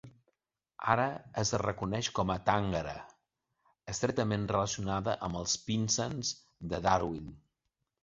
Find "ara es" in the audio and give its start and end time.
0.93-1.51